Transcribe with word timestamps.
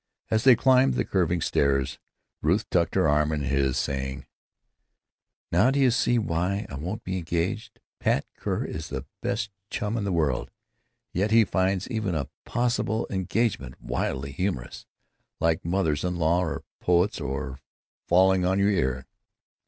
As 0.31 0.43
they 0.45 0.55
climbed 0.55 0.95
the 0.95 1.05
curving 1.05 1.41
stairs 1.41 1.99
Ruth 2.41 2.67
tucked 2.71 2.95
her 2.95 3.07
arm 3.07 3.31
in 3.31 3.41
his, 3.43 3.77
saying: 3.77 4.25
"Now 5.51 5.69
do 5.69 5.79
you 5.79 5.91
see 5.91 6.17
why 6.17 6.65
I 6.71 6.73
won't 6.73 7.03
be 7.03 7.19
engaged? 7.19 7.79
Pat 7.99 8.25
Kerr 8.35 8.65
is 8.65 8.89
the 8.89 9.05
best 9.21 9.51
chum 9.69 9.97
in 9.97 10.03
the 10.03 10.11
world, 10.11 10.49
yet 11.13 11.29
he 11.29 11.45
finds 11.45 11.87
even 11.89 12.15
a 12.15 12.29
possible 12.45 13.05
engagement 13.11 13.79
wildly 13.79 14.31
humorous—like 14.31 15.63
mothers 15.63 16.03
in 16.03 16.15
law 16.15 16.39
or 16.39 16.63
poets 16.79 17.21
or 17.21 17.59
falling 18.07 18.43
on 18.43 18.57
your 18.57 18.71
ear." 18.71 19.05